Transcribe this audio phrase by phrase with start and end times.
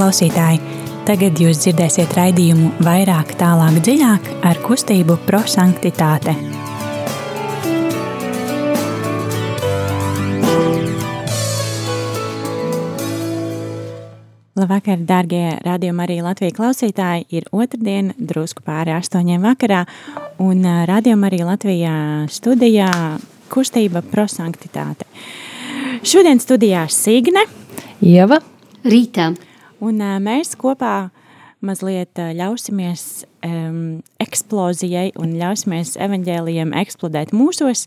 [0.00, 0.56] Klausītāji,
[1.04, 6.32] tagad jūs dzirdēsiet raidījumu vairāk, tālāk, dziļāk ar kustību prosanktitāte.
[14.56, 17.28] Labvakar, darbie radījuma arī Latvijas klausītāji.
[17.36, 19.82] Ir otrdiena, drusku pāri astoņiem vakarā,
[20.40, 21.98] un radījuma arī Latvijā
[22.32, 22.88] studijā
[23.52, 25.04] kustība prosanktitāte.
[26.00, 27.44] Šodien studijā Signe,
[28.00, 28.40] Ieva,
[28.80, 29.34] Rītā.
[29.80, 31.10] Un mēs kopā
[31.64, 33.04] mazliet ļausimies
[33.44, 37.86] um, eksplozijai un ļausimies evaņģēlijiem eksplodēt mūsos.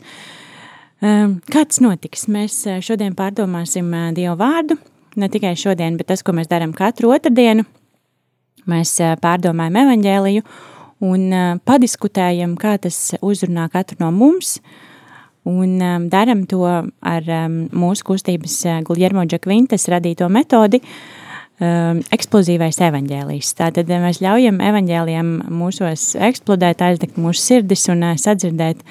[1.03, 2.27] Um, kāds notiks?
[2.31, 4.77] Mēs šodien pārdomāsim Dievu vārdu,
[5.17, 7.65] ne tikai šodien, bet tas, ko mēs darām katru otrdienu,
[8.69, 10.45] mēs pārdomājam evaņģēliju
[11.03, 11.27] un
[11.67, 14.57] padiskutējam, kā tas uzrunā katru no mums,
[15.43, 20.79] un um, daram to ar um, mūsu kustības uh, Guljermo Džakvintas radīto metodi
[21.61, 23.51] um, eksplozīvais evaņģēlijs.
[23.59, 28.81] Tātad mēs ļaujam evaņģēlijam mūsos eksplodēt, aizdegt mūsu sirdis un uh, sadzirdēt,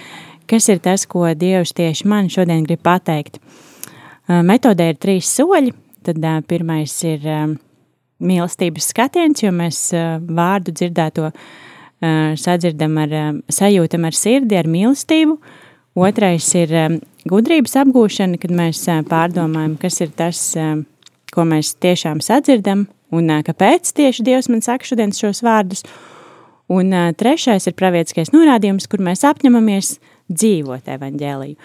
[0.50, 3.40] kas ir tas, ko Dievs tieši man šodien grib pateikt.
[3.40, 5.74] Uh, metodē ir trīs soļi,
[6.06, 7.58] tad uh, pirmais ir um,
[8.22, 11.36] mīlestības skatiens, jo mēs uh, vārdu dzirdēto uh,
[12.38, 15.58] sadzirdam ar, uh, sajūtam ar sirdi, ar mīlestību, uh,
[15.92, 16.94] Otrais ir um,
[17.28, 20.86] gudrības apgūšana, kad mēs uh, pārdomājam, kas ir tas, um,
[21.32, 25.84] ko mēs tiešām sadzirdam un kāpēc tieši Dievs man saka šodien šos vārdus.
[26.72, 29.96] Un trešais ir pravietiskais norādījums, kur mēs apņemamies
[30.32, 31.58] dzīvot evaņģēliju.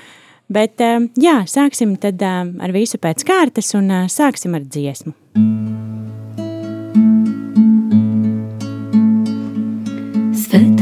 [0.52, 0.84] Bet
[1.20, 5.16] jā, sāksim tad ar visu pēc kārtas un sāksim ar dziesmu.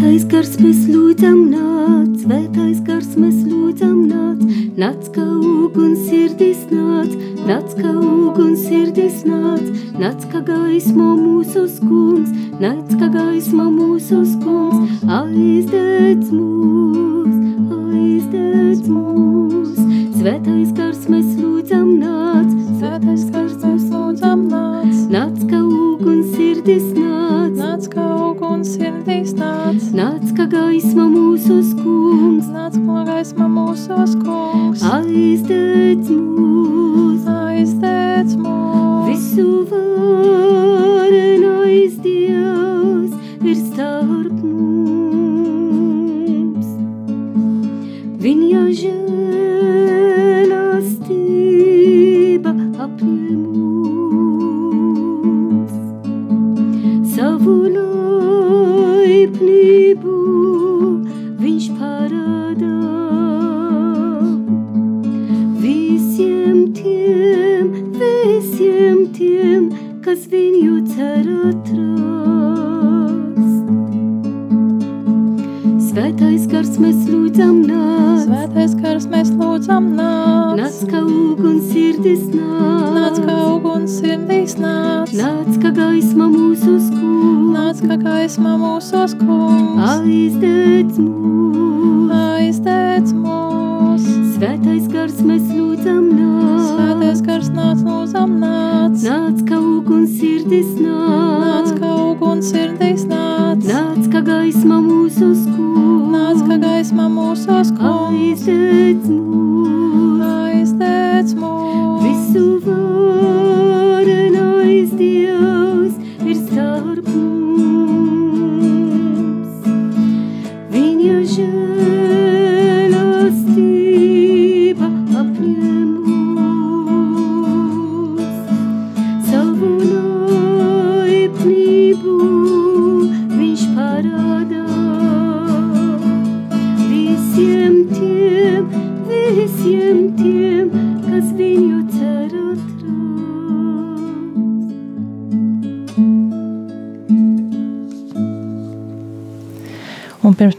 [0.05, 4.43] Svētais gars mēs lūdzam nāc, svētais gars mēs lūdzam nāc,
[4.77, 7.15] nāc kā uguns sirdis nāc,
[7.49, 9.65] nāc kā uguns sirdis nāc,
[9.97, 12.29] nāc kā gaismo mūsu skungs,
[12.61, 19.73] nāc kā gaismo mūsu skungs, aizdedz mūs, aizdedz mūs.
[20.19, 20.54] Svētais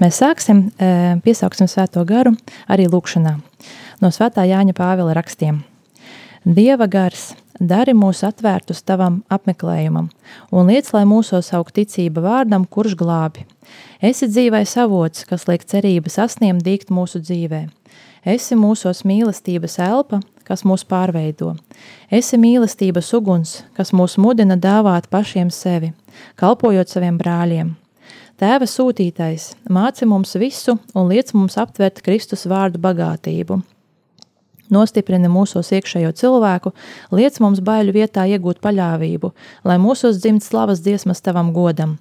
[0.06, 2.36] mēs sāksim, eh, piesauksim svēto garu
[2.70, 3.40] arī lūkšanā.
[4.00, 5.64] No svētā Jāņa Pāvila rakstiem.
[6.46, 10.10] Dieva gars, dari mūs atvērtus tavam apmeklējumam,
[10.52, 13.46] un liec, lai mūsos aug ticība vārdam, kurš glābi.
[14.00, 17.68] Esi dzīvais avots, kas liek cerību sasniemt dīgt mūsu dzīvē.
[18.24, 21.56] Esi mūsos mīlestības elpa, kas mūs pārveido.
[22.10, 25.92] Esi mīlestības uguns, kas mūs mudina dāvāt pašiem sevi,
[26.36, 27.74] kalpojot saviem brāļiem.
[28.36, 33.62] Tēva sūtītais, māci mums visu un liec mums aptvert Kristus vārdu bagātību.
[34.68, 36.74] Nostiprini mūsos iekšējo cilvēku,
[37.16, 39.30] liec mums baiļu vietā iegūt paļāvību,
[39.64, 41.94] lai mūsos dzimt slavas dziesmas tavam godam.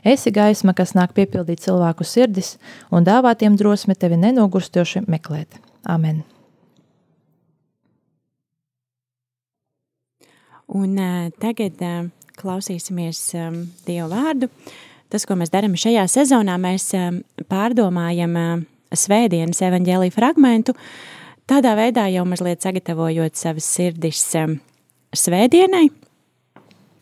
[0.00, 2.54] Esi gaisma, kas nāk piepildīt cilvēku sirdis
[2.88, 5.58] un dāvā tiem drosmi tevi nenogurstoši meklēt.
[5.84, 6.22] Amen!
[10.72, 12.08] Un uh, tagad uh,
[12.40, 14.48] klausīsimies um, Dievu vārdu.
[15.12, 17.20] Tas, ko mēs darām šajā sezonā, mēs um,
[17.52, 18.52] pārdomājam uh,
[18.96, 20.76] svētdienas evaņģēlīju fragmentu,
[21.50, 24.56] tādā veidā jau mazliet sagatavojot savas sirdis um,
[25.12, 25.90] svētdienai,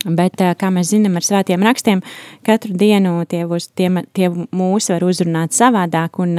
[0.01, 2.01] Bet, kā mēs zinām, ar svētiem rakstiem,
[2.47, 6.39] katru dienu tie, būs, tie, tie mūs var uzrunāt savādāk, un,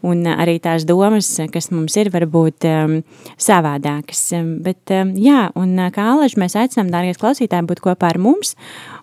[0.00, 2.94] un arī tās domas, kas mums ir, varbūt um,
[3.36, 4.22] savādākas.
[4.64, 8.54] Bet, um, jā, un kā alaži mēs aicinām, dārgais klausītāji, būt kopā ar mums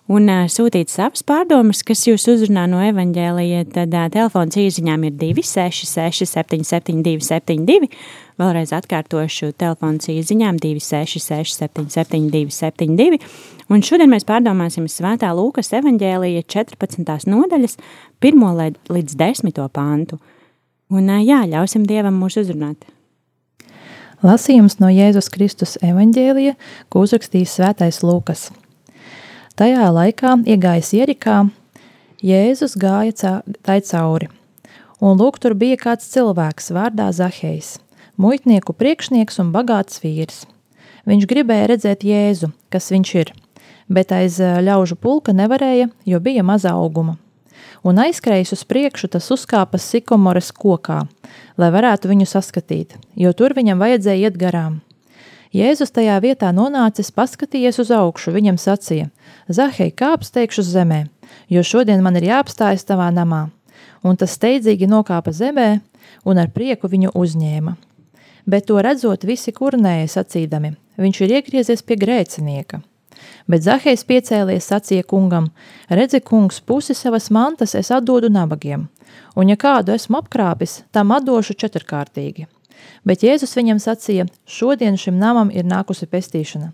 [0.08, 7.26] un sūtīt savas pārdomas, kas jūs uzrunā no evaņģēlija, tad telefons īziņām ir 266 772
[7.26, 7.90] 72,
[8.40, 13.20] vēlreiz atkārtošu telefons īziņām 266 772 72,
[13.68, 17.28] un šodien mēs pārdomāsim svētā Lūkas evaņģēlija 14.
[17.28, 17.76] nodaļas
[18.24, 19.64] 1 līdz 10.
[19.72, 20.20] pāntu.
[20.88, 22.86] Un jā, ļausim Dievam mūs uzrunāt.
[24.24, 26.56] Lasījums no Jēzus Kristus evaņģēlija,
[26.88, 28.48] ko uzrakstījis svētais Lūkas–
[29.58, 31.36] Tajā laikā, iegājis Jerikā,
[32.22, 34.28] Jēzus gāja tai cauri,
[35.02, 37.72] un lūk, tur bija kāds cilvēks vārdā Zahejs,
[38.22, 40.44] muitnieku priekšnieks un bagāts vīrs.
[41.10, 43.34] Viņš gribēja redzēt Jēzu, kas viņš ir,
[43.90, 47.18] bet aiz ļaužu pulka nevarēja, jo bija maza auguma.
[47.82, 51.00] Un aizskrējis uz priekšu, tas uzkāpa sikomoras kokā,
[51.58, 54.84] lai varētu viņu saskatīt, jo tur viņam vajadzēja iet garām.
[55.54, 59.08] Jēzus tajā vietā nonācis, paskatījies uz augšu, viņam sacīja:
[59.48, 61.06] Zahei, kāps teikšu zemē,
[61.48, 63.48] jo šodien man ir jāapstājas tavā namā.
[64.04, 65.80] Un tas steidzīgi nokāpa zemē
[66.28, 67.74] un ar prieku viņu uzņēma.
[68.48, 72.82] Bet to redzot, visi kurnēja sacīdami: Viņš ir iegriezies pie grēcinieka.
[73.48, 75.48] Bet Zahejs piecēlies, sacīja kungam:
[75.88, 78.84] Redzi, kungs, pusi savas mantas es atdodu nabagiem,
[79.36, 82.48] un ja kādu esmu apkrāpis, tam atdošu četrkārtīgi.
[83.08, 86.72] Bet Jēzus viņam sacīja, šodien šim namam ir nākusi pestīšana.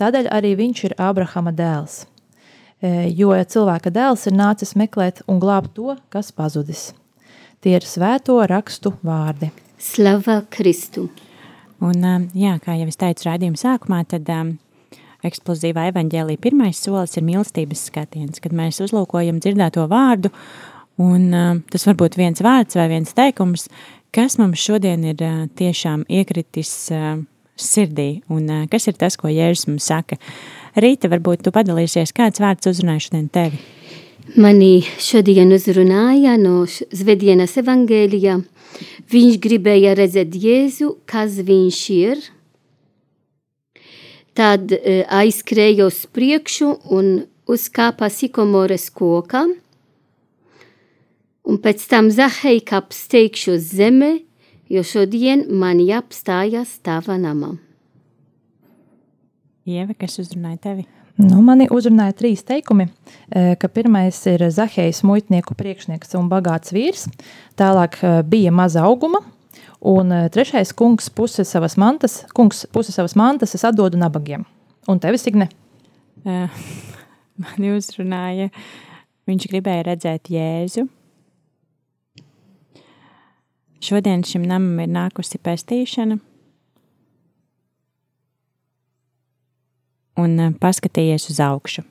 [0.00, 2.04] Tādēļ arī viņš ir Ābrahama dēls,
[2.80, 6.90] e, jo cilvēka dēls ir nācis meklēt un glābt to, kas pazudis.
[7.64, 9.50] Tie ir svēto rakstu vārdi.
[9.80, 11.08] Slava Kristu!
[11.80, 14.54] Un, e, jā, kā jau es teicu raidījuma sākumā, tad um,
[15.26, 20.32] eksplozīvā evaņģēlī pirmais solis ir mīlestības skatiens, kad mēs uzlūkojam dzirdēto vārdu,
[21.02, 23.68] un um, tas var būt viens vārds vai viens teikums,
[24.14, 25.22] Kas mums šodien ir
[25.58, 26.70] tiešām iekritis
[27.56, 30.18] sirdī un kas ir tas, ko Jēzus mums saka?
[30.76, 33.60] Rīta, varbūt tu padalīsies, kāds vārds uzrunāja šodien tevi?
[34.36, 38.40] Mani šodien uzrunāja no Zvedienas evangēlijā.
[39.12, 42.24] Viņš gribēja redzēt Jēzu, kas viņš ir.
[44.36, 44.74] Tad
[45.16, 47.14] aizskrēja uz priekšu un
[47.48, 49.46] uzkāpa sikomores kokā
[51.46, 54.18] un pēc tam Zahei kaps teikšu zeme,
[54.68, 57.54] jo šodien man jāapstājas tava namā.
[59.66, 60.86] Ieva, kas uzrunāja tevi?
[61.16, 62.90] Nu, mani uzrunāja trīs teikumi,
[63.32, 67.06] e, ka pirmais ir Zahejs muitnieku priekšnieks un bagāts vīrs,
[67.56, 69.22] tālāk e, bija maza auguma,
[69.80, 74.44] un e, trešais kungs pusi savas mantas, kungs pusi savas mantas es atdodu nabagiem.
[74.92, 75.48] Un tevi, Signe?
[77.42, 78.50] Mani uzrunāja,
[79.26, 80.84] viņš gribēja redzēt Jēzu,
[83.86, 86.16] Šodien šim namam ir nākusi pestīšana.
[90.18, 91.84] Un eh, paskatījies uz augšu.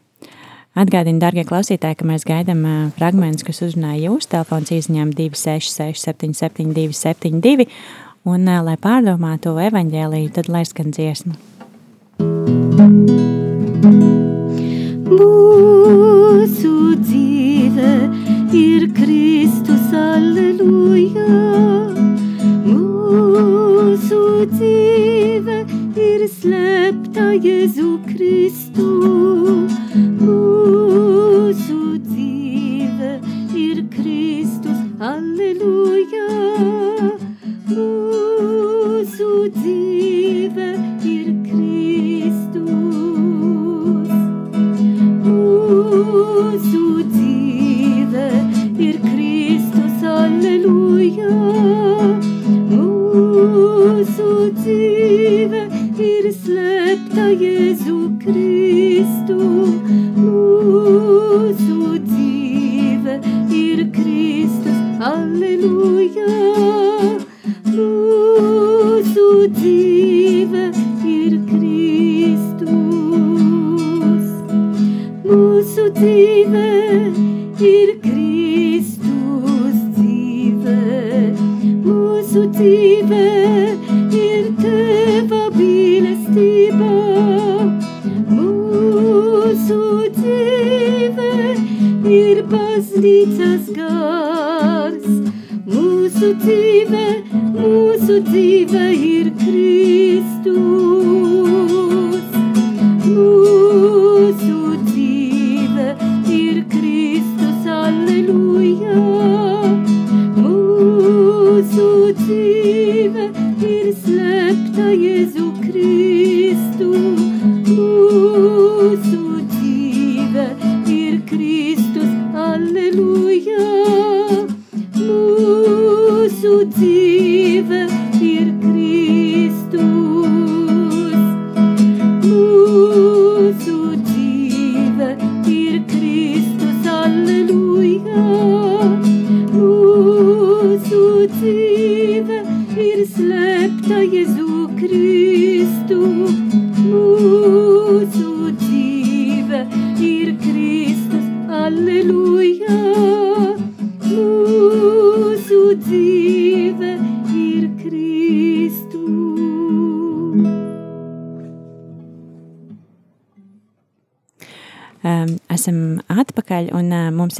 [0.76, 6.92] Atgādini, darbie klausītāji, ka mēs gaidām uh, fragmentus, kas uzrunāja jūsu telefons īsiņām 266, 772,
[7.00, 7.70] 72.
[8.28, 11.40] Un, uh, lai pārdomātu evaņģēlīju, tad lai skan dziesma.
[15.08, 16.76] Mūsu
[17.06, 17.96] dzīve
[18.52, 21.75] ir Kristus, aleluja!
[26.46, 28.86] Ir slēpta Jēzu Kristu.
[30.20, 33.20] Mūsu dzīve
[33.56, 36.75] ir Kristus, Alleluja.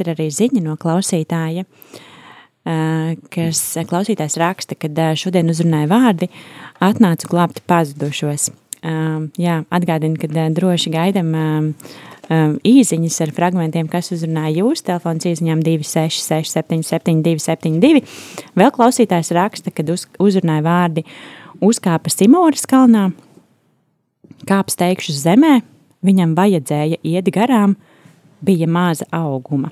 [0.06, 1.66] Ir arī ziņa no klausītāja,
[3.34, 6.30] kas klausītājs raksta, ka uh, šodien uzrunāja vārdi
[6.82, 8.50] atnācu glābt pazudušos.
[9.40, 11.34] Jā, atgādinu, ka uh, droši gaidam
[12.66, 18.02] īziņas ar fragmentiem, kas uzrunāja jūs, telefons īziņām 266 77 272.
[18.58, 21.06] Vēl klausītājs raksta, kad uz, uzrunāja vārdi
[21.62, 23.12] uzkāpa Simoras kalnā,
[24.48, 25.60] kāps teikšu zemē,
[26.06, 27.76] viņam vajadzēja iet garām,
[28.42, 29.70] bija maza auguma.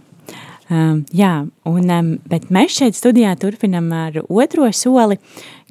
[0.73, 5.19] Um, jā, un, um, bet mēs šeit studijā turpinam ar otro soli,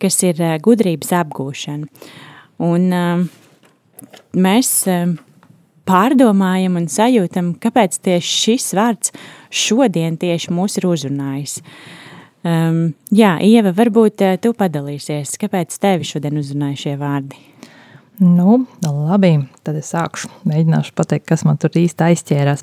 [0.02, 1.88] kas ir uh, gudrības apgūšana.
[2.62, 3.24] Un um,
[4.38, 5.16] mēs um,
[5.90, 9.16] pārdomājam un sajūtam, kāpēc tieši šis vārds
[9.50, 11.58] šodien tieši mūs ir uzrunājis.
[12.44, 17.40] Um, jā, Ieva, varbūt uh, tu padalīsies, kāpēc tevi šodien uzrunāja šie vārdi?
[18.22, 20.30] Nu, labi, tad es sākšu.
[20.46, 22.62] Mēģināšu pateikt, kas man tur īsti aizķērās.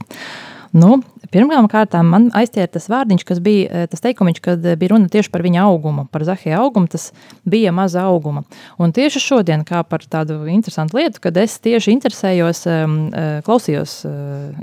[0.79, 4.97] Nu, Pirmām kārtām man aizķēra tas vārdiņš, kas bija eh, tas teikumiņš, kad eh, bija
[4.97, 7.13] runa tieši par viņa augumu, par Zahija augumu, tas
[7.47, 8.43] bija maza auguma.
[8.83, 13.93] Un tieši šodien, kā par tādu interesantu lietu, kad es tieši interesējos, ehm, eh, klausījos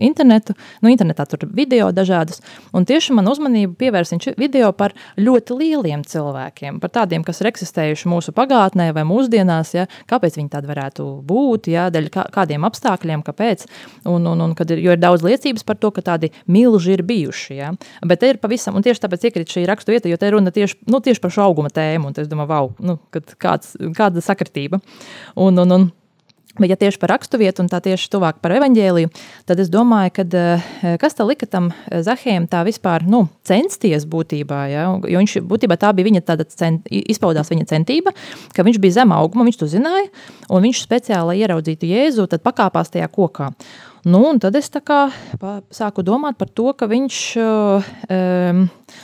[0.03, 2.41] internetu, nu internetā tur video dažādas,
[2.75, 7.51] un tieši man uzmanību pievērsa viņš video par ļoti lieliem cilvēkiem, par tādiem, kas ir
[7.53, 12.67] eksistējuši mūsu pagātnē vai mūsdienās, ja, kāpēc viņi tādi varētu būt, ja, dēļ kā, kādiem
[12.67, 13.67] apstākļiem, kāpēc,
[14.03, 17.05] un, un, un kad ir, jo ir daudz liecības par to, ka tādi milži ir
[17.07, 17.59] bijuši.
[17.59, 17.73] Ja?
[18.05, 20.81] Bet te ir pavisam, un tieši tāpēc iekrīt šī rakstu vieta, jo te runa tieši,
[20.89, 24.81] nu, tieši par šo auguma tēmu, un es domāju, wow, nu, kāds, kāda sakritība.
[25.37, 25.89] Un, un, un,
[26.57, 29.11] Bet, ja tieši par raksturvietu un tā tieši tuvāk par evaņģēliju,
[29.49, 30.25] tad es domāju, ka
[31.01, 34.61] kas tā lika tam Zahējam tā vispār nu, censties būtībā.
[34.71, 34.87] Ja?
[34.97, 38.13] Jo viņš būtībā tā bija viņa tāda cent, izpaudās viņa centība,
[38.57, 40.09] ka viņš bija zem auguma, viņš to zināja,
[40.49, 43.51] un viņš speciāli, ieraudzītu Jēzu, tad pakāpās tajā kokā.
[44.07, 45.09] Nu, tad es kā,
[45.75, 48.61] sāku domāt par to, ka viņš, um,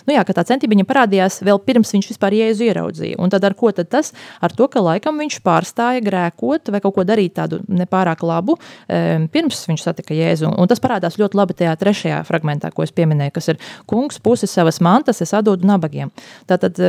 [0.08, 3.20] nu jā, tā centība parādījās vēl pirms viņš vispār jēzu ieraudzīja.
[3.22, 4.12] Un tad ar ko tad tas?
[4.44, 9.28] Ar to, ka laikam viņš pārstāja grēkot vai kaut ko darīt tādu nepārāk labu, um,
[9.34, 10.50] pirms viņš satika jēzu.
[10.50, 14.52] Un tas parādās ļoti labi tajā trešajā fragmentā, ko es pieminēju, kas ir kungs puses
[14.54, 16.12] savas mantas, es atdodu nabagiem.
[16.50, 16.80] Tātad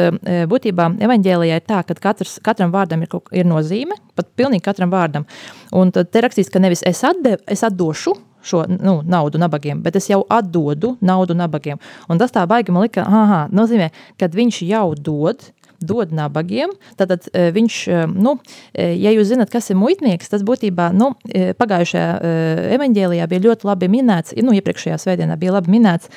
[0.50, 5.26] būtībā evaņģēlijā ir tā, ka katrs, katram vārdam ir, ir nozīme, pat pilnīgi katram vārdam.
[5.74, 9.82] Un tad te rakstīts, ka nevis es, atdev, es atdošu, došu šo nu, naudu nabagiem,
[9.84, 11.80] bet es jau atdodu naudu nabagiem.
[12.08, 15.46] Un tas tā baigi man lika, aha, nozīmē, kad viņš jau dod,
[15.84, 16.72] dod nabagiem.
[16.98, 17.78] Tad viņš,
[18.14, 18.36] nu,
[18.74, 21.12] ja jūs zinat, kas ir muitnieks, tas būtībā nu,
[21.60, 22.32] pagājušajā
[22.78, 26.10] evaņģēlijā bija ļoti labi minēts, nu, iepriekšējā svētdienā bija labi minēts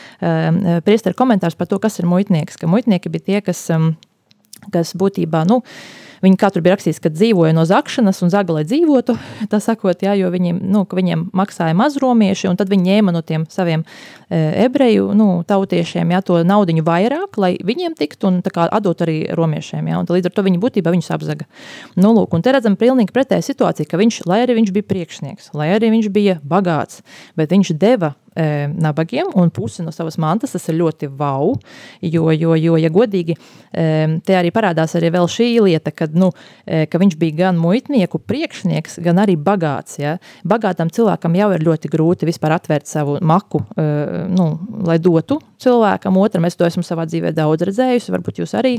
[0.88, 3.68] priesteru komentārs par to, kas ir muitnieks, ka muitnieki bija tie, kas,
[4.74, 5.62] kas būtībā, nu,
[6.24, 9.16] Viņi katru bija rakstījis, ka dzīvoja no zakšanas un zaga, lai dzīvotu,
[9.52, 13.46] tā sakot, jā, jo viņiem, nu, viņiem maksāja mazromieši, un tad viņi ņēma no tiem
[13.54, 19.18] saviem e, ebreju nu, tautiešiem jā, to naudiņu vairāk, lai viņiem tiktu un atdot arī
[19.38, 19.92] romiešiem.
[19.92, 21.50] Jā, un līdz ar to viņi būtībā viņus apzaga.
[21.96, 25.52] Nu, lūk, un te redzam pilnīgi pretēju situāciju, ka viņš, lai arī viņš bija priekšnieks,
[25.58, 27.04] lai arī viņš bija bagāts,
[27.38, 30.54] bet viņš deva e, nabagiem un pusi no savas mantas.
[30.54, 31.56] Tas ir ļoti vau,
[32.02, 33.38] jo, jo, jo ja godīgi,
[33.72, 33.88] e,
[34.26, 36.32] te arī parādās arī šī lieta, kad, nu,
[36.66, 39.98] e, ka viņš bija gan muitnieku priekšnieks, gan arī bagāts.
[40.02, 40.18] Ja?
[40.48, 43.88] Bagātam cilvēkam jau ir ļoti grūti vispār atvērt savu maku, e,
[44.30, 44.52] nu,
[44.88, 46.46] lai dotu cilvēkam otram.
[46.48, 48.76] Es to esmu savā dzīvē daudz redzējusi, varbūt jūs arī,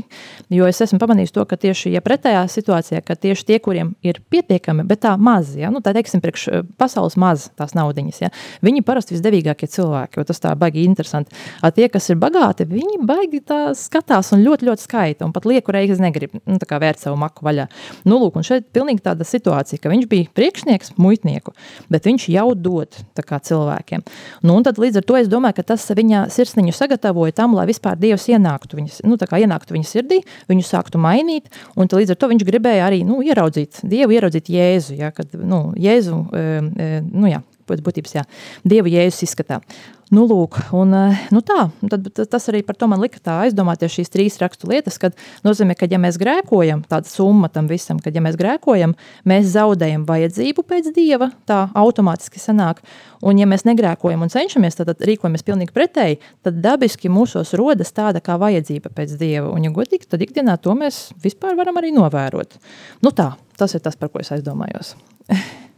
[0.53, 4.21] jo es esmu pamanījis to, ka tieši ja pretējā situācijā, ka tieši tie, kuriem ir
[4.31, 8.31] pietiekami, bet tā maz, ja, nu, tā teiksim, priekš eh, pasaules maz tās naudiņas, ja,
[8.65, 11.35] viņi parasti visdevīgākie cilvēki, jo tas tā baigi interesanti.
[11.61, 15.47] A tie, kas ir bagāti, viņi baigi tā skatās un ļoti, ļoti skaita, un pat
[15.49, 17.67] lieku reizes negrib, nu, vērt savu maku vaļā.
[18.07, 21.51] Nu, lūk, un šeit pilnīgi tāda situācija, ka viņš bija priekšnieks muitnieku,
[21.91, 24.03] bet viņš jau dod cilvēkiem.
[24.45, 26.25] Nu, un tad līdz ar to es domāju, ka tas viņa
[26.69, 31.49] sirsniņu sagatavoja tam, lai vispār Dievs ienāktu viņas, nu, ienāktu viņa sirdī, viņu sāktu mainīt,
[31.75, 35.73] un līdz ar to viņš gribēja arī, nu, ieraudzīt Dievu, ieraudzīt Jēzu, ja, kad, nu,
[35.77, 36.43] Jēzu, e,
[36.79, 37.41] e, nu jā,
[37.77, 38.25] būtības, jā,
[38.65, 39.61] Dievu Jēzus izskatā.
[40.09, 43.93] Nu, lūk, un, eh, nu tā, tad, tas arī par to man lika tā aizdomāties
[43.93, 45.13] šīs trīs rakstu lietas, kad
[45.45, 48.95] nozīmē, ka ja mēs grēkojam, tāda summa tam visam, kad ja mēs grēkojam,
[49.29, 52.81] mēs zaudējam vajadzību pēc Dieva, tā automātiski sanāk,
[53.21, 57.93] un ja mēs negrēkojam un cenšamies, tad, tad rīkojamies pilnīgi pretēji, tad dabiski mūsos rodas
[57.93, 61.93] tāda kā vajadzība pēc Dieva, un ja godīgi, tad ikdienā to mēs vispār varam arī
[61.93, 62.57] novērot.
[63.05, 64.95] Nu tā, tas ir tas, par ko es aizdomājos.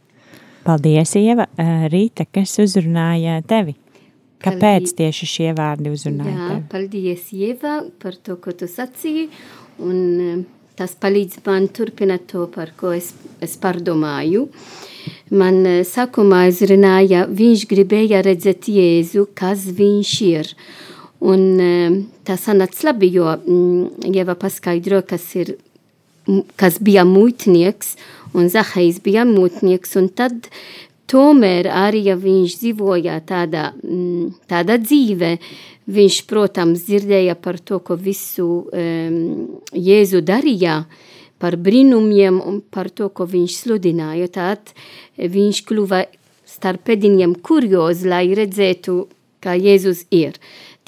[0.66, 1.48] Paldies, Ieva.
[1.92, 3.76] Rīta, kas uzrunāja tevi?
[4.42, 6.64] Kāpēc tieši šie vārdi uzrunāja Jā, tevi?
[6.72, 9.28] paldies, Ieva, par to, ko tu sacīji,
[9.86, 10.46] un
[10.78, 14.48] tas palīdz man turpināt to, par ko es, es pārdomāju.
[15.34, 20.50] Man sākumā izrunāja, viņš gribēja redzēt Jēzu, kas viņš ir.
[21.22, 21.46] Un
[22.26, 25.54] tas sanāca labi, jo mm, Ieva paskaidro, kas ir,
[26.60, 27.96] kas bija muitnieks,
[28.38, 30.50] un Zahais bija muitnieks, tad
[31.12, 33.72] Tomēr arī, ja viņš dzīvoja tādā,
[34.48, 35.32] tādā dzīvē,
[35.92, 39.18] viņš, protams, dzirdēja par to, ko visu um,
[39.76, 40.86] Jēzu darīja,
[41.42, 44.30] par brīnumiem un par to, ko viņš sludināja.
[44.32, 44.72] Tad
[45.20, 46.06] viņš kļuva
[46.48, 49.02] starp pēdiņiem kurjos, lai redzētu,
[49.44, 50.38] kā Jēzus ir.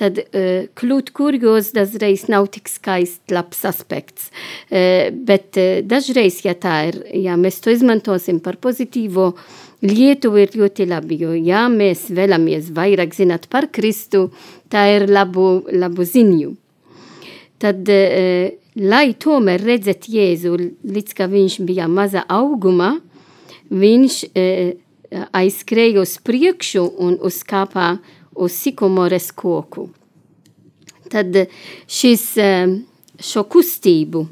[0.02, 4.32] Tad uh, kļūt kurjos dažreiz nav tik skaists, labs aspekts.
[4.72, 10.46] Uh, bet uh, dažreiz, ja tā ir, ja mēs to izmantosim par pozitīvo, uh, Lietuva
[10.46, 14.30] ir ļoti labi, jo ja mēs vēlamies vairāk zināt par Kristu,
[14.72, 16.54] tā ir labu, labu ziņu.
[17.60, 20.56] Tad, eh, lai tomēr redzēt Jēzu,
[20.88, 23.02] līdz kā viņš bija maza auguma,
[23.70, 24.80] viņš eh,
[25.12, 28.00] aizskrēja uz priekšu un uzkāpā
[28.36, 29.90] uz sikomores koku.
[31.10, 31.36] Tad
[31.88, 32.78] šis, eh,
[33.20, 34.28] šo kustību,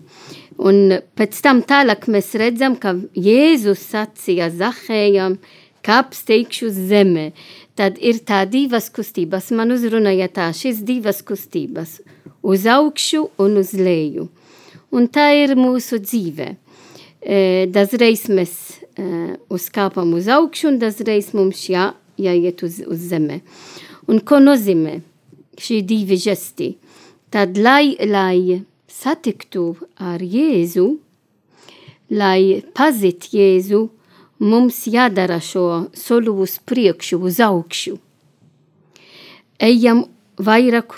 [0.62, 5.40] Un pēc tam tālāk mēs redzam, ka Jēzus sacīja Zahējam,
[5.82, 7.32] kāp steigšu zemē.
[7.80, 11.98] Tad ir tā divas kustības, man uzrunāja tā, šīs divas kustības,
[12.46, 14.28] uz augšu un uz leju.
[14.94, 16.52] Un tā ir mūsu dzīve.
[17.22, 18.54] E, dažreiz mēs
[18.94, 23.42] e, uzkāpam uz augšu un dažreiz mums jā, jāiet uz, uz zeme.
[24.12, 24.98] Un ko nozīmē
[25.62, 26.74] šī divi žesti?
[27.32, 28.60] Tad lai, lai
[28.92, 29.70] satiktu
[30.04, 30.88] ar Jēzu,
[32.12, 33.86] lai pazit Jēzu,
[34.44, 37.96] mums jādara šo soli uz priekšu, uz augšu.
[39.62, 40.04] Ejam
[40.42, 40.98] vairāk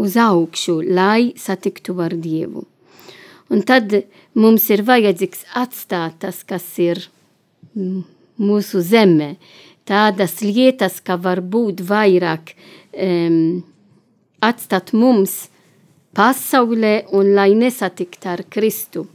[0.00, 2.64] uz augšu, lai satiktu ar Dievu.
[3.52, 3.92] Un tad
[4.32, 7.02] mums ir vajadzīgs atstāt tas, kas ir
[8.40, 9.34] mūsu zeme,
[9.88, 12.54] tādas lietas, ka var būt vairāk
[12.92, 13.62] um,
[14.42, 15.48] atstāt mums
[16.16, 19.06] pasaulē un lai nesatikt ar Kristu.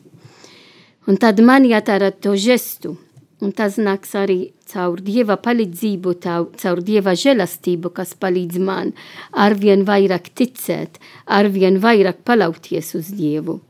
[1.07, 2.97] Un tad man jādara to žestu,
[3.39, 6.15] un tas nāks arī caur Dieva palīdzību,
[6.59, 8.91] caur Dieva žēlastību, kas palīdz man
[9.31, 13.61] arvien vairāk ticēt, arvien vairāk palauties uz Dievu.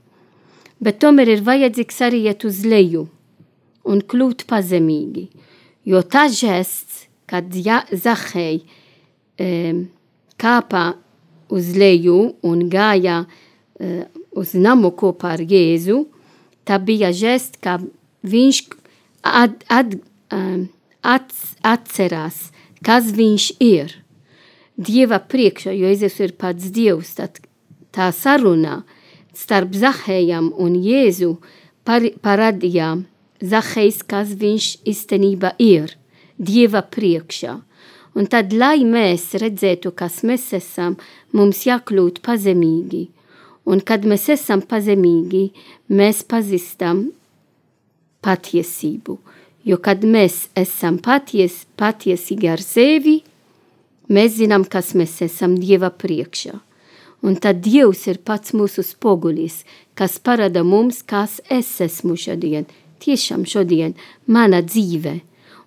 [0.82, 3.08] Bet tomēr ir vajadzīgs arī iet uz leju
[3.88, 5.28] un kļūt pazemīgi,
[5.86, 6.87] jo tas žests,
[7.28, 8.64] kad ja, Zahei
[9.40, 9.86] um,
[10.40, 10.86] kāpā
[11.54, 14.04] uz leju un gāja uh,
[14.38, 16.06] uz namu kopā ar Jēzu,
[16.68, 17.80] tā bija žest, ka
[18.28, 18.62] viņš
[19.24, 19.96] at, at,
[20.34, 20.68] um,
[21.04, 21.32] at,
[21.66, 22.50] atcerās,
[22.86, 23.96] kas viņš ir.
[24.78, 27.42] Dieva priekšā, jo Jēzus ir pats Dievs, tad
[27.96, 28.84] tā sarunā
[29.38, 31.38] starp Zahējam un Jēzu
[31.88, 32.96] par, parādīja
[33.42, 35.94] Zahējs, kas viņš īstenībā ir,
[36.38, 37.58] Dieva priekšā.
[38.18, 40.98] Un tad, lai mēs redzētu, kas mēs esam,
[41.34, 43.08] mums jākļūt pazemīgi.
[43.68, 45.52] Un kad mēs esam pazemīgi,
[45.90, 47.10] mēs pazīstam
[48.26, 49.18] patiesību.
[49.68, 53.20] Jo kad mēs esam paties, patiesīgi ar sevi,
[54.08, 56.56] Mēs zinām, kas mēs esam Dieva priekšā.
[57.28, 59.66] Un tad Dievs ir pats mūsu spogulis,
[60.00, 62.70] kas parāda mums, kas es esmu šodien,
[63.04, 65.18] tiešām šodien, mana dzīve.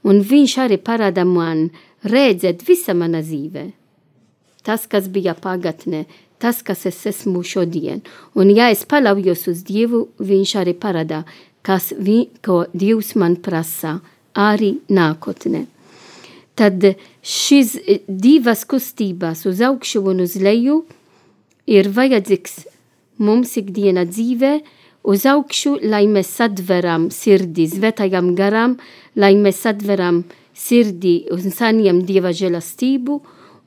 [0.09, 1.69] Un viņš arī parāda man
[2.05, 3.71] redzēt visa mana dzīve.
[4.65, 6.05] Tas, kas bija pagatnē,
[6.41, 8.03] tas, kas es esmu šodien.
[8.37, 11.25] Un ja es paļaujos uz Dievu, viņš arī parāda,
[11.63, 13.99] kas vi, ko Dievs man prasa
[14.37, 15.67] arī nākotnē.
[16.57, 16.85] Tad
[17.25, 17.77] šīs
[18.09, 20.83] divas kustības uz augšu un uz leju
[21.71, 22.59] ir vajadzīgs
[23.21, 24.53] mums ikdiena dzīvē,
[25.03, 28.77] uz augšu, lai mēs atveram sirdi svētajam garam,
[29.17, 33.21] lai mēs atveram sirdi un saņem Dieva žēlastību,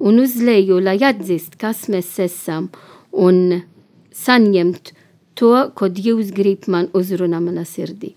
[0.04, 2.70] un uz leju, lai atzīst, kas mēs esam,
[3.12, 3.64] un
[4.14, 4.94] saņemt
[5.40, 8.14] to, ko Dievs grib man uzrunā mana sirdī.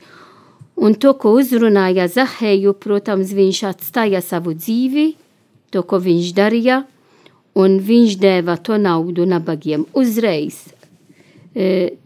[0.77, 5.07] Un to, ko uzrunāja Zahēju, protams, viņš atstāja savu dzīvi,
[5.73, 6.83] to, ko viņš darīja,
[7.57, 10.59] un viņš deva to naudu nabagiem uzreiz.
[11.57, 11.97] E,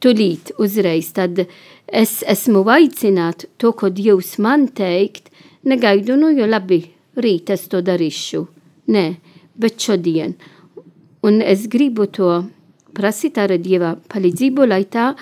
[0.00, 1.44] tulīt, uzreiz, tad
[1.86, 5.30] es esmu aicināt to, ko Dievs man teikt,
[5.64, 6.82] negaidu, nu, jo labi,
[7.16, 8.46] rīt es to darīšu.
[8.90, 9.04] Nē,
[9.60, 10.34] bet šodien.
[11.22, 12.30] Un es gribu to
[12.96, 15.12] prasīt ar Dieva palīdzību, lai tā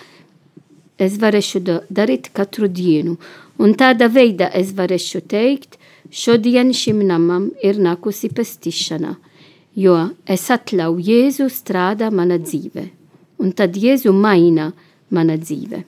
[0.98, 3.16] es varēšu darīt katru dienu.
[3.58, 5.78] Un tāda veida es varēšu teikt,
[6.10, 9.16] šodien šim namam ir nākusi pestīšana,
[9.74, 12.97] jo es atļauju Jēzu strādā mana dzīve.
[13.38, 14.72] Un tad Jēzu maina
[15.14, 15.84] mana dzīve.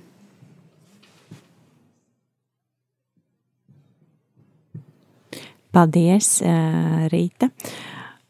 [5.70, 6.40] Paldies,
[7.12, 7.50] Rīta.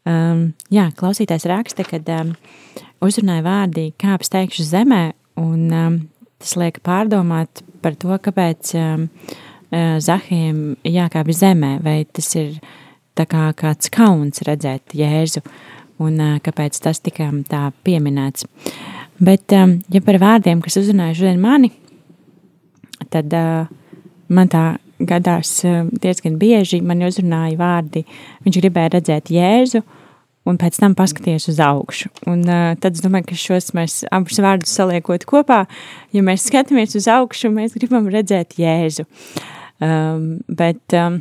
[0.05, 2.33] Um, jā, klausītājs raksta, kad um,
[3.05, 5.01] uzrunāja vārdi kāps teikšu zemē,
[5.41, 5.97] un um,
[6.41, 12.57] tas liek pārdomāt par to, kāpēc um, uh, Zahiem jākāpj zemē, vai tas ir
[13.17, 15.43] tā kā kāds kauns redzēt Jēzu,
[16.01, 18.49] un uh, kāpēc tas tika tā pieminēts.
[19.21, 21.71] Bet, um, ja par vārdiem, kas uzrunāja šodien mani,
[23.13, 23.69] tad uh,
[24.33, 24.65] man tā
[25.01, 25.63] gadās
[26.01, 28.03] diezgan bieži, man uzrunāja vārdi,
[28.45, 30.01] viņš gribēja redzēt Jēzu, uh,
[30.49, 32.09] un pēc tam paskaties uz augšu.
[32.29, 35.63] Un, uh, tad es domāju, ka šos mēs abus vārdus saliekot kopā,
[36.15, 39.05] ja mēs skatāmies uz augšu, mēs gribam redzēt Jēzu.
[39.81, 41.19] Um, bet, um,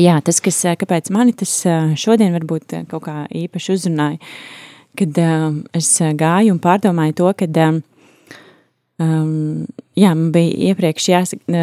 [0.00, 1.52] jā, tas, kas, kāpēc mani tas
[2.00, 4.20] šodien varbūt kaut kā īpaši uzrunāja,
[4.98, 7.80] kad um, es gāju un pārdomāju to, kad um,
[9.00, 9.64] Um,
[9.96, 11.60] jā, man bija iepriekš jāsaka,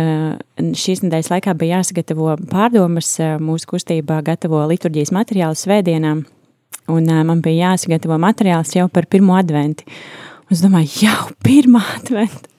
[0.57, 3.11] šīs nedēļas laikā bija jāsagatavo pārdomas
[3.43, 6.23] mūsu kustībā gatavo liturģijas materiālu svētdienām,
[6.89, 9.85] un uh, man bija jāsagatavo materiāls jau par pirmo adventi.
[10.47, 12.49] Un es domāju, jau pirmā adventa,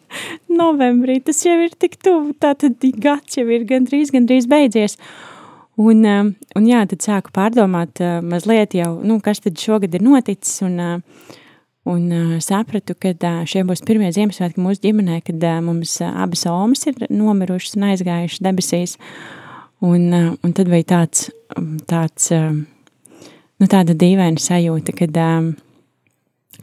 [0.61, 4.95] novembrī, tas jau ir tik tuvu, tā tad gads jau ir gandrīz, gandrīz beidzies.
[4.95, 5.38] Uh,
[5.79, 10.81] un jā, tad sāku pārdomāt uh, mazliet jau, nu, kas tad šogad ir noticis, un
[10.83, 11.37] uh,
[11.89, 12.11] Un
[12.45, 13.15] sapratu, ka
[13.49, 18.97] šie būs pirmie Ziemassvētki mūsu ģimenē, kad mums abas omas ir nomirušas un aizgājušas debesīs.
[19.81, 21.31] Un, un tad bija tāds,
[21.89, 25.17] tāds uh, nu, tāda dīvaina sajūta, kad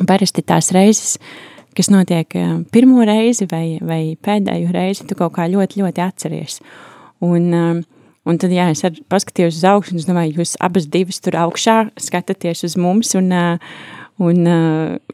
[0.06, 1.16] parasti tās reizes,
[1.74, 2.36] kas notiek
[2.76, 6.60] pirmo reizi vai, vai pēdējo reizi, tu kaut kā ļoti, ļoti atceries.
[7.26, 7.95] Un, uh,
[8.26, 11.78] Un tad, jā, es paskatījos uz augšu, un es domāju, jūs abas divas tur augšā
[12.02, 13.30] skatāties uz mums, un,
[14.26, 14.50] un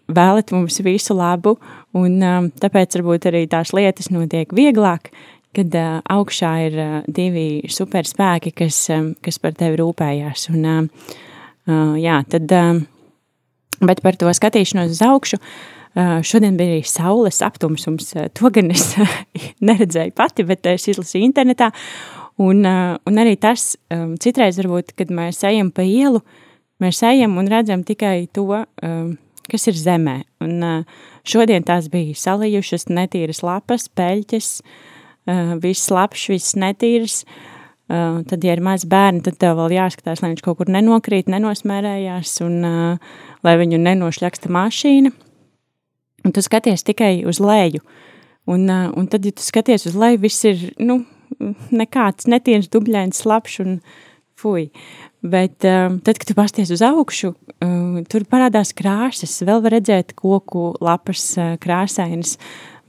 [0.08, 1.58] vēlat mums visu labu,
[1.97, 2.15] un
[2.63, 5.12] tāpēc varbūt arī tās lietas notiek vieglāk,
[5.52, 5.76] kad
[6.08, 6.80] augšā ir
[7.12, 8.86] divi superspēki, kas,
[9.19, 10.47] kas par tevi rūpējās.
[10.56, 10.88] Un,
[12.00, 12.56] jā, tad,
[13.84, 15.78] bet par to skatīšanos uz augšu, uh,
[16.24, 18.93] šodien bija arī saules aptumsums, to gan es
[19.67, 21.71] neredzēju pati, bet es izlasīju internetā,
[22.41, 26.23] un, uh, un arī tas, um, citreiz varbūt, kad mēs ejam pa ielu,
[26.82, 29.13] Mēs ejam un redzam tikai to, um,
[29.51, 30.15] kas ir zemē.
[30.41, 34.49] Un, uh, šodien tās bija salījušas, netīras lapas, peļķes,
[35.30, 37.21] uh, viss labs, viss netīrs.
[37.91, 41.30] Uh, tad, ja ir maz bērni, tad tev vēl jāskatās, lai viņš kaut kur nenokrīt,
[41.30, 45.13] nenosmērējās un uh, lai viņu nenošļaksta mašīna.
[46.25, 47.84] Un tu skaties tikai uz leju.
[48.49, 51.04] Un, uh, un tad, ja tu skaties uz leju, viss ir, nu,
[51.72, 53.78] nekāds netīrs, dubļains, slapš un
[54.41, 54.70] fuj.
[55.22, 60.15] Bet um, tad, kad tu pasties uz augšu, um, tur parādās krāsas, vēl var redzēt
[60.17, 62.39] koku lapas uh, krāsainas,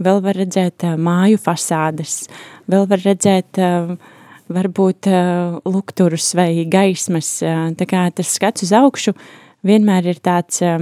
[0.03, 2.23] vēl var redzēt uh, māju fasādes,
[2.73, 3.93] vēl var redzēt uh,
[4.53, 7.35] varbūt uh, lukturus vai gaismas.
[7.45, 9.13] Uh, tā kā tas skats uz augšu
[9.67, 10.81] vienmēr ir tāds uh,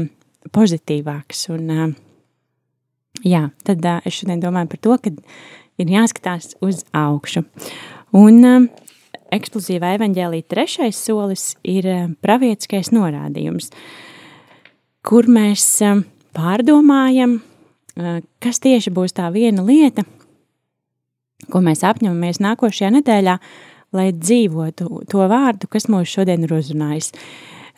[0.55, 1.49] pozitīvāks.
[1.55, 1.90] Un, uh,
[3.27, 5.14] jā, tad uh, es šodien domāju par to, ka
[5.80, 7.44] ir jāskatās uz augšu.
[8.16, 8.70] Un uh,
[9.34, 11.86] eksplozīvā evaņģēlī trešais solis ir
[12.24, 13.70] pravietiskais norādījums,
[15.06, 15.66] kur mēs
[16.36, 17.38] pārdomājam,
[18.42, 20.04] kas tieši būs tā viena lieta,
[21.50, 23.38] ko mēs apņemamies nākošajā nedēļā,
[23.96, 27.10] lai dzīvotu to vārdu, kas mūs šodien ir uzrunājis.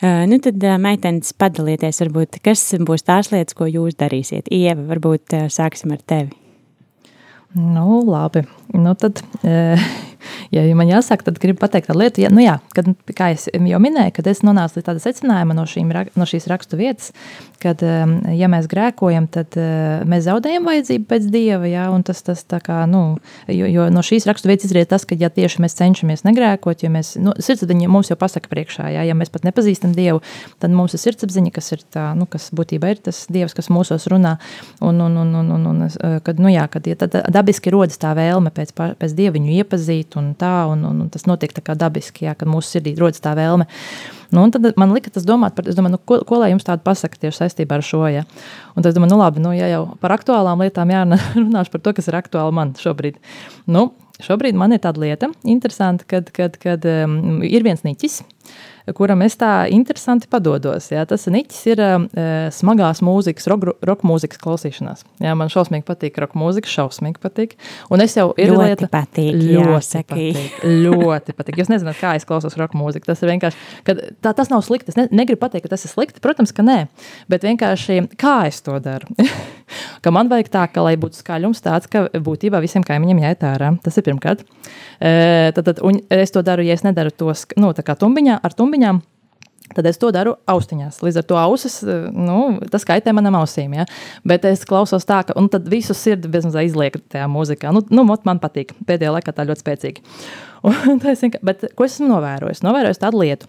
[0.03, 4.51] Nu tad, meitenes, padalieties, varbūt, kas būs tās lietas, ko jūs darīsiet.
[4.51, 6.42] Ieva, varbūt sāksim ar tevi.
[7.53, 8.47] Nu, labi.
[8.67, 9.23] Nu, tad,
[10.53, 14.13] ja man jāsaka, tad gribu pateikt tādu lietu, ja, nu jā, kad, kā jau minēju,
[14.19, 17.13] kad es nonācu līdz tāda secinājuma no, šīm, no šīs rakstu vietas,
[17.63, 22.45] kad, um, ja mēs grēkojam, tad uh, mēs zaudējam vajadzību pēc Dieva, jā, tas, tas
[22.65, 23.03] kā, nu,
[23.49, 26.91] jo, jo no šīs rakstu vietas izriet tas, ka, ja tieši mēs cenšamies negrēkot, ja
[26.93, 30.21] mēs, nu, sirdsapziņa mums jau pasaka priekšā, jā, ja mēs pat nepazīstam Dievu,
[30.63, 34.09] tad mums ir sirdsapziņa, kas ir tā, nu, kas būtībā ir tas Dievs, kas mūsos
[34.13, 34.37] runā,
[34.85, 36.99] un, un, un, un, un, un uh, kad, nu jā, kad ja
[37.33, 41.25] dabiski rodas tā vēlme pēc, pēc Dievu viņu iepazīt un tā, un, un, un tas
[41.31, 43.69] notiek tā kā dabiski, jā, kad mūsu sirdī rodas tā vēlme.
[44.33, 47.21] Nu, tad man lika tas domāt par, domāju, nu, ko, ko lai jums tādu pasaka
[47.21, 48.03] tieši saistībā ar šo.
[48.11, 48.25] Ja?
[48.75, 51.95] Un tad es domāju, nu labi, nu, ja jau par aktuālām lietām jārunāšu par to,
[51.99, 53.21] kas ir aktuāli man šobrīd.
[53.71, 53.91] Nu,
[54.25, 59.23] šobrīd man ir tāda lieta, interesanta, kad, kad, kad um, ir viens niķis, uh, kuram
[59.23, 60.89] es tā interesanti padodos.
[60.93, 61.05] Jā.
[61.09, 62.07] Tas niķis ir uh,
[62.55, 65.05] smagās mūzikas, roka mūzikas klausīšanās.
[65.23, 67.55] Jā, man šausmīgi patīk roka mūzika, šausmīgi patīk.
[67.95, 70.17] Un es jau ir ļoti lieta, patīk, ļoti jāsaka.
[70.17, 70.59] patīk.
[70.83, 71.61] Ļoti patīk.
[71.63, 73.07] Jūs nezināt, kā es klausos roka mūziku.
[73.13, 74.91] Tas ir vienkārši, kad, tā, tas nav slikti.
[74.95, 76.23] Es ne, negribu pateikt, ka tas ir slikti.
[76.25, 76.81] Protams, ka nē.
[77.31, 79.07] Bet vienkārši kā es to daru?
[80.05, 83.73] ka man vajag tā, ka lai būtu skaļums tāds, ka būtībā visiem kaimiņiem jāiet ārā.
[83.85, 84.43] Tas ir pirmkārt.
[85.03, 89.03] E, tad, tad, un es to daru, ja es nedaru to nu, tumbiņā, ar tumbiņām.
[89.73, 90.99] Tad es to daru austiņās.
[91.01, 91.79] Līdz ar to ausis,
[92.13, 93.73] nu, tas kaitē manam ausīm.
[93.79, 93.87] Ja?
[94.25, 95.37] Bet es klausos tā, ka
[95.71, 97.73] visu sirdi bezmazliet izlieku tajā mūzikā.
[97.73, 98.75] Nu, nu, man patīk.
[98.85, 100.05] Pēdējā laikā tā ļoti spēcīgi.
[100.63, 102.63] Un, es, bet, ko es esmu novērojis?
[102.63, 103.49] Novērojis tādu lietu,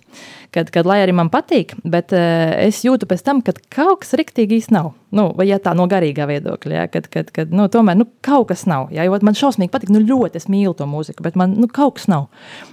[0.54, 4.16] kad, kad lai arī man patīk, bet uh, es jūtu pēc tam, ka kaut kas
[4.18, 4.94] riktīgi īsti nav.
[5.14, 8.48] Nu, vai ja tā no garīgā viedokļa, ja, kad, kad, kad nu, tomēr nu, kaut
[8.50, 8.90] kas nav.
[8.96, 12.10] Ja, man šausmīgi patīk, nu ļoti es mīlu to mūziku, bet man nu, kaut kas
[12.10, 12.32] nav.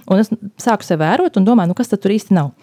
[0.09, 2.55] Un es sāku sev vērot un domāju, nu, kas tur īsti nav.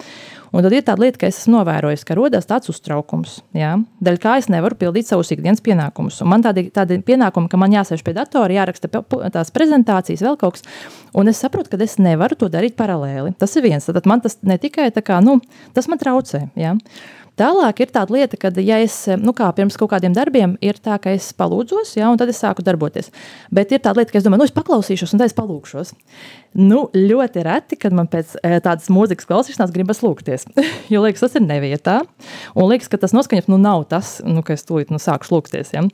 [0.53, 4.21] Un tad ir tāda lieta, ka es esmu novērojis, ka rodas tāds uztraukums, jā, dēļ
[4.23, 6.23] kā es nevaru pildīt savus ikdienas pienākumus.
[6.25, 8.91] Un man tādi, tādi pienākumi, ka man jāsēž pie datora, jāraksta
[9.35, 10.67] tās prezentācijas, vēl kaut kas.
[11.19, 13.35] Un es saprotu, ka es nevaru to darīt paralēli.
[13.39, 13.87] Tas ir viens.
[13.89, 15.39] Tad man tas ne tikai tā kā, nu,
[15.77, 16.47] tas man traucē.
[16.59, 16.77] Jā.
[17.39, 20.97] Tālāk ir tāda lieta, ka, ja es, nu, kā pirms kaut kādiem darbiem, ir tā,
[21.03, 23.13] ka es palūdzos, ja, un tad es sāku darboties.
[23.55, 25.95] Bet ir tāda lieta, ka es domāju, nu, es paklausīšos, un tad es palūkšos.
[26.59, 30.49] Nu, ļoti reti, kad man pēc eh, tādas mūzikas klausīšanās gribas lūgties.
[30.93, 32.01] jo liekas, tas ir nevietā,
[32.57, 35.77] un liekas, ka tas noskaņot, nu, nav tas, nu, ka es tūlīt nu, sāku lūgties.
[35.77, 35.87] Ja.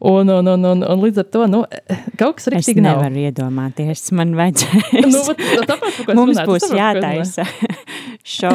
[0.00, 1.58] Un, un, un, un, un līdz ar to nu,
[2.16, 3.02] kaut kas rīktīgi nav.
[3.02, 5.10] Es nevaru iedomāties, man vajadzēs.
[5.12, 7.44] nu, tāpēc, Mums runāt, būs jātaisa
[8.26, 8.50] šo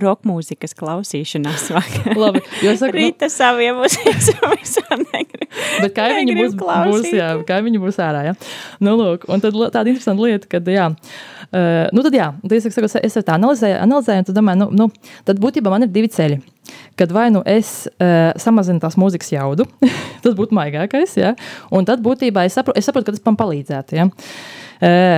[0.00, 2.16] roka mūzikas klausīšanās vakar.
[2.18, 5.50] Labi, jo saku, Rīta nu, saviem mūzikas visam negribu.
[5.82, 8.38] Bet kaimiņi būs, būs, jā, kaimiņi būs ārā, jā.
[8.82, 12.70] Nu, lūk, un tad tāda interesanta lieta, kad, jā, uh, nu tad jā, tad es,
[12.72, 16.10] saku, es tā analizēju, analizēju, un tad domāju, nu, nu, tad būtībā man ir divi
[16.12, 16.40] ceļi
[16.96, 19.66] kad vai nu es uh, samazinu tās mūzikas jaudu,
[20.24, 21.34] tas būtu maigākais, ja?
[21.74, 23.98] un tad būtībā es saprotu, es saprotu ka tas man palīdzētu.
[23.98, 24.08] Ja?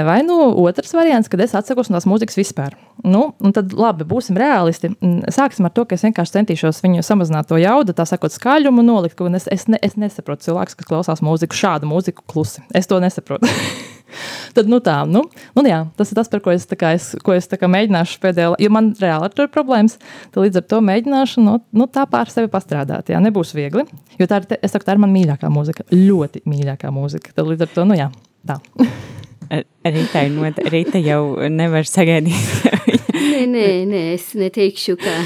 [0.05, 2.75] Vai nu otrs variants, kad es atsakos no tās mūzikas vispār.
[3.01, 4.91] Nu, tad labi, būsim realisti.
[5.33, 9.23] Sāksim ar to, ka es vienkārši centīšos viņu samazināt to jaudu, tā sakot, skaļumu nolikt.
[9.39, 12.61] Es, es, ne, es nesaprotu cilvēku, kas klausās mūziku, šādu mūziku klusi.
[12.77, 13.49] Es to nesaprotu.
[14.55, 15.25] Tad, nu, tā, nu,
[15.57, 18.53] nu, jā, tas ir tas, par ko es, kā, es, ko es kā, mēģināšu pēdējā
[18.53, 19.97] laikā, jo man reāli ir problēmas.
[20.37, 23.11] Līdz ar to mēģināšu nu, nu, tā pār sevi pastrādāt.
[23.11, 23.87] Jā, nebūs viegli,
[24.21, 27.35] jo tā ir, saku, tā ir mana mīļākā mūzika, ļoti mīļākā mūzika.
[27.35, 28.13] Tad līdz ar to, nu jā,
[28.47, 28.61] tā.
[29.51, 32.69] Rīta, not, Rīta jau nevar sagaidīt.
[33.15, 35.17] nē, nē, nē, es neteikšu, ka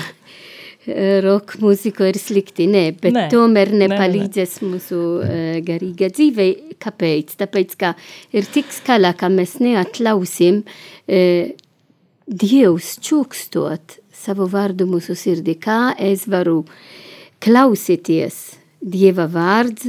[1.25, 2.67] roka mūzika ir slikti.
[2.71, 4.73] Nē, bet nē, tomēr nepalīdzēs nē, nē.
[4.73, 6.49] mūsu uh, garīga dzīve.
[6.79, 7.35] Kāpēc?
[7.41, 7.95] Tāpēc, ka
[8.37, 11.57] ir tik skala, ka mēs neatlausim uh,
[12.29, 15.57] Dievs čukstot savu vārdu mūsu sirdī.
[15.57, 16.61] Kā es varu
[17.41, 19.89] klausīties Dieva vārds,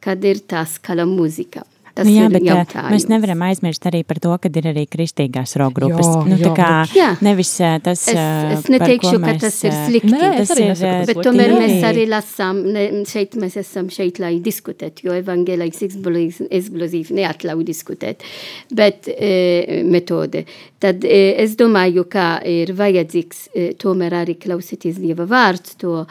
[0.00, 1.64] kad ir tā skala mūzika.
[2.00, 2.92] Tas nu, jā, bet eh, jautājums.
[2.94, 6.08] mēs nevaram aizmirst arī par to, ka ir arī kristīgās roka grupas.
[6.08, 7.10] Jā, nu, tā kā jā.
[7.26, 10.12] nevis eh, tas, es, eh, es neteikšu, ka tas ir slikti.
[10.14, 11.26] Nē, tas ir, bet slikti.
[11.28, 17.68] tomēr mēs arī lasām, ne, šeit mēs esam šeit, lai diskutēt, jo evangelijas eksplozīvi neatļauj
[17.68, 18.24] diskutēt,
[18.72, 20.46] bet e, metode.
[20.80, 26.06] Tad e, es domāju, ka ir vajadzīgs e, tomēr arī klausīties Dieva vārds, to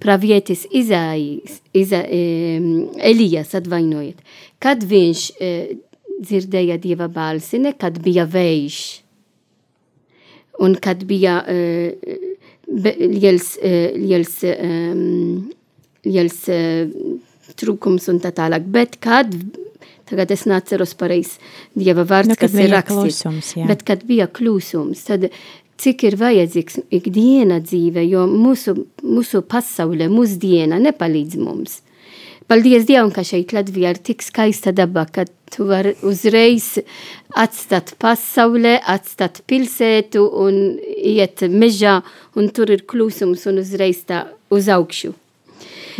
[0.00, 4.20] pravietis Izāijas, Iza, Elijas atvainojiet,
[4.62, 5.24] kad viņš
[6.20, 8.80] dzirdēja Dieva balsi, ne kad bija vējš.
[10.60, 12.18] Un kad bija uh,
[12.68, 13.54] liels,
[13.96, 14.34] liels,
[16.04, 16.40] liels
[17.60, 19.32] trūkums un tā tālāk, bet kad,
[20.10, 21.38] tagad es neatceros pareiz
[21.74, 23.24] Dieva vārds, Nu, kad kas ir rakstīts.
[23.24, 23.66] klusums, jā.
[23.70, 25.30] Bet kad bija klusums, tad
[25.80, 31.80] cik ir vajadzīgs ikdiena dzīve, jo mūsu, mūsu pasaulē, mūsdiena nepalīdz mums.
[32.50, 35.22] Paldies Dievam, ka šeit Latvijā ir tik skaista daba, ka
[35.54, 36.80] tu vari uzreiz
[37.38, 42.00] atstāt pasaulē, atstāt pilsētu un iet mežā,
[42.34, 45.14] un tur ir klusums un uzreiz tā uz augšu.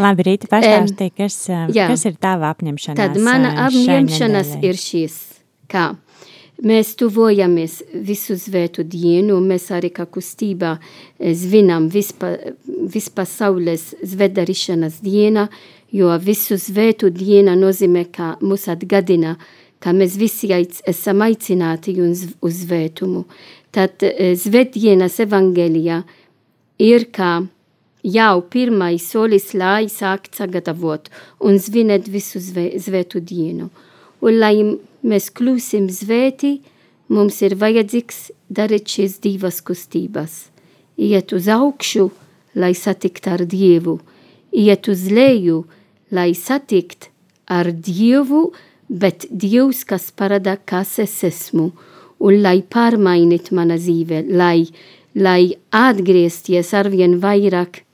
[0.01, 1.87] Labi, Rīta, pastāstīja, kas, jā.
[1.91, 5.19] kas ir tava apņemšanās Tad mana apņemšanās ir šis,
[5.71, 5.93] kā
[6.67, 12.35] mēs tuvojamies visu svētu dienu, mēs arī kā kustībā eh, svinam vispa,
[12.67, 15.49] vispasaules svētdarīšanas diena,
[15.93, 19.37] jo visu svētu diena nozīmē, ka mūs atgadina,
[19.81, 22.27] ka mēs visi aic, esam aicināti uz,
[22.63, 23.25] svētumu.
[23.73, 26.03] Tad eh, svētdienas evangelija
[26.81, 27.41] ir kā
[28.05, 31.11] jau pirmais solis, lai sākt sagatavot
[31.45, 33.71] un svinēt visu svētu dienu.
[34.21, 34.55] Un lai
[35.03, 36.61] mēs kļūsim svēti,
[37.09, 40.49] mums ir vajadzīgs darīt šīs divas kustības.
[41.01, 42.11] Iet uz augšu,
[42.55, 43.99] lai satikt ar Dievu,
[44.53, 45.65] iet uz leju,
[46.11, 47.11] lai satikt
[47.51, 48.51] ar Dievu,
[48.91, 51.71] bet Dievs, kas parāda, kas es esmu,
[52.21, 54.67] un lai pārmainīt mana dzīve, lai,
[55.15, 57.85] lai atgriezties arvien vairāk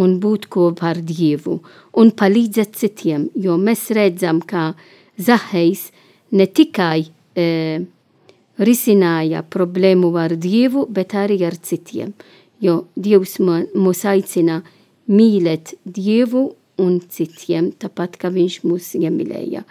[0.00, 1.60] un būt kopā ar Dievu
[2.00, 4.72] un palīdzēt citiem, jo mēs redzam, ka
[5.20, 5.90] Zahejs
[6.32, 7.04] ne tikai
[7.36, 7.46] e,
[8.58, 12.14] risināja problēmu ar Dievu, bet arī ar citiem,
[12.60, 14.62] jo Dievs mū- mūs aicina
[15.08, 19.64] mīlēt Dievu un citiem, tāpat kā viņš mūs iemīlēja.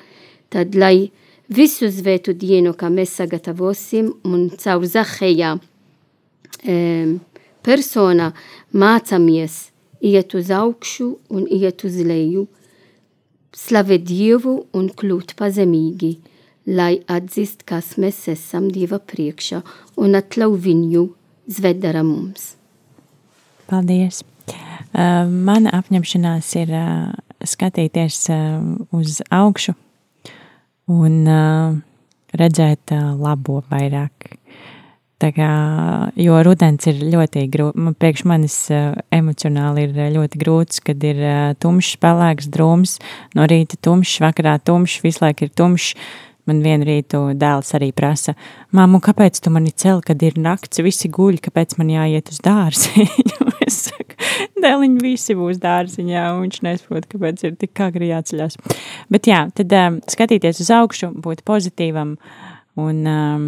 [0.49, 1.11] Tad, lai
[1.49, 5.57] visu svētu dienu, kā mēs sagatavosim, un caur Zaheja
[6.67, 7.19] um,
[7.63, 8.31] persona
[8.73, 9.69] mācāmies
[10.03, 12.47] iet uz augšu un iet uz leju,
[13.53, 16.17] slavēt Dievu un kļūt pazemīgi,
[16.67, 19.61] lai atzīst, kas mēs esam Dieva priekšā
[19.99, 21.07] un atļauj viņu
[21.51, 22.53] zvedara mums.
[23.67, 24.23] Paldies!
[24.93, 28.61] Uh, mana apņemšanās ir uh, skatīties uh,
[28.93, 29.73] uz augšu
[30.93, 31.73] un uh,
[32.37, 34.35] redzēt uh, labo vairāk.
[35.23, 35.49] Tā kā,
[36.19, 41.23] jo rudens ir ļoti grūts, priekš manis uh, emocionāli ir ļoti grūts, kad ir
[41.63, 42.97] tumšs, pelēks, drūms,
[43.39, 45.95] no rīta tumšs, vakarā tumšs, visu laiku ir tumšs.
[46.49, 48.33] Man vienu rītu dēls arī prasa,
[48.75, 53.47] māmu, kāpēc tu mani cel, kad ir nakts, visi guļ, kāpēc man jāiet uz dārziņu?
[53.67, 54.17] es saku,
[54.59, 58.59] dēliņi visi būs dārziņā, un viņš nesaprot, kāpēc ir tik agri jāceļās.
[59.13, 62.17] Bet jā, tad um, skatīties uz augšu, būt pozitīvam,
[62.83, 63.47] un um,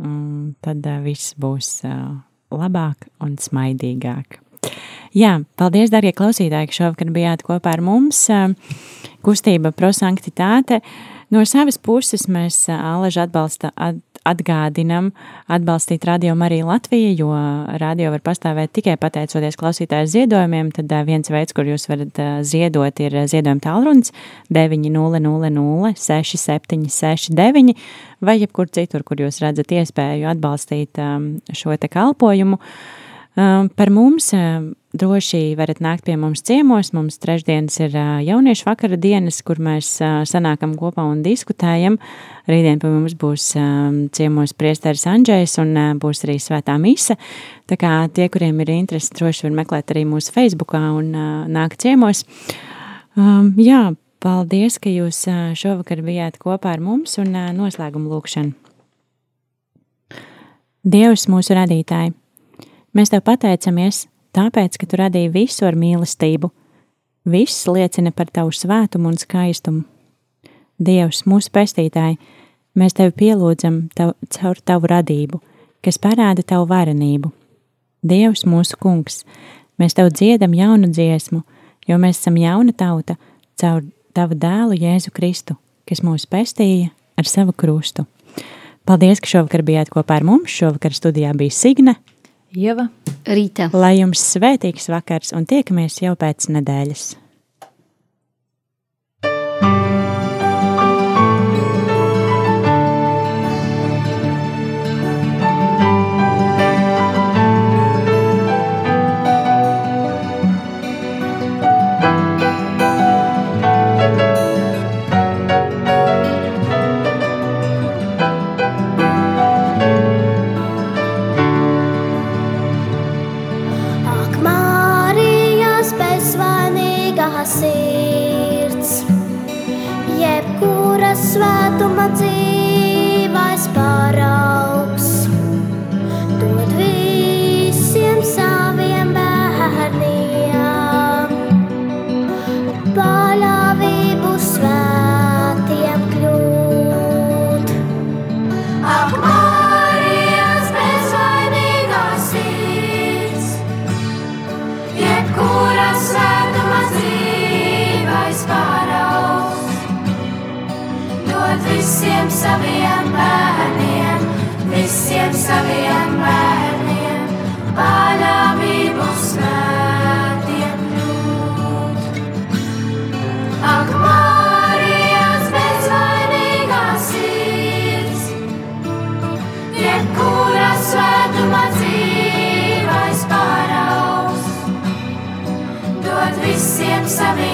[0.00, 2.16] um, tad uh, viss būs uh,
[2.54, 4.40] labāk un smaidīgāk.
[5.12, 8.24] Jā, paldies, darbie klausītāji, ka šovakar bijāt kopā ar mums.
[8.32, 8.56] Uh,
[9.22, 10.80] kustība prosanktitāte.
[11.32, 13.96] No savas puses mēs Aleža atbalsta, at,
[14.28, 15.08] atgādinam
[15.50, 17.30] atbalstīt radio arī Latviju, jo
[17.80, 20.68] radio var pastāvēt tikai pateicoties klausītāju ziedojumiem.
[20.76, 24.12] Tad viens veids, kur jūs varat ziedot, ir ziedojuma tālrunis
[24.52, 27.80] 900 6769
[28.20, 31.00] vai jebkur citur, kur jūs redzat iespēju atbalstīt
[31.56, 32.60] šo te kalpojumu.
[33.32, 34.26] Par mums
[34.92, 36.90] droši varat nākt pie mums ciemos.
[36.92, 37.94] Mums trešdienas ir
[38.26, 39.94] jauniešu vakara dienas, kur mēs
[40.28, 41.96] sanākam kopā un diskutējam.
[42.50, 43.46] Rītdien pie mums būs
[44.12, 47.16] ciemos priesteris Andžējs un būs arī svētā mise.
[47.70, 51.12] Tā kā tie, kuriem ir interesi, droši var meklēt arī mūsu Facebookā un
[51.56, 52.26] nākt ciemos.
[53.16, 53.82] Jā,
[54.20, 55.24] paldies, ka jūs
[55.56, 58.58] šovakar bijāt kopā ar mums un noslēgumu lūkšanu.
[60.82, 62.18] Dievs mūsu radītāji!
[62.92, 66.50] Mēs tev pateicamies, tāpēc, ka tu radīji visu ar mīlestību.
[67.24, 69.86] Viss liecina par tavu svētumu un skaistumu.
[70.82, 72.18] Dievs, mūsu pestītāji,
[72.76, 75.40] mēs tevi pielūdzam tav, caur tavu radību,
[75.80, 77.32] kas parāda tavu varenību.
[78.04, 79.22] Dievs, mūsu kungs,
[79.80, 81.44] mēs tev dziedam jaunu dziesmu,
[81.88, 83.16] jo mēs esam jauna tauta
[83.56, 85.56] caur tavu dēlu Jēzu Kristu,
[85.88, 88.04] kas mūs pestīja ar savu krustu.
[88.84, 90.50] Paldies, ka šovakar bijāt kopā ar mums.
[90.50, 91.94] Šovakar studijā bija Signe.
[92.52, 92.88] Ieva.
[93.24, 93.70] Rīta.
[93.72, 97.04] Lai jums svētīgs vakars un tiekamies jau pēc nedēļas.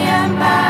[0.08, 0.67] and by.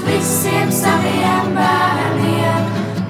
[0.00, 2.64] dot visiem saviem bērniem,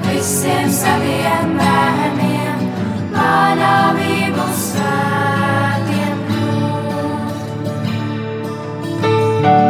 [0.07, 2.59] visiem saviem bērniem,
[3.15, 6.19] manāvību svētiem
[9.45, 9.70] dot.